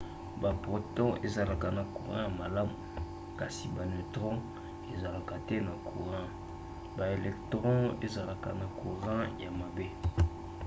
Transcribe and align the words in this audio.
baproton 0.41 1.11
ezalaka 1.25 1.67
na 1.77 1.83
courant 1.95 2.23
ya 2.25 2.29
malamu 2.39 2.75
kasi 3.39 3.63
ba 3.75 3.83
neutron 3.91 4.35
ezalaka 4.93 5.35
te 5.47 5.55
na 5.67 5.73
courant. 5.89 6.29
baelectron 6.97 7.81
ezalaka 8.05 8.49
na 8.59 8.67
courant 8.79 9.29
ya 9.43 9.49
mabe 9.61 9.87